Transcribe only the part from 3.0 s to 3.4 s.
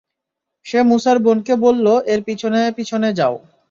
যাও।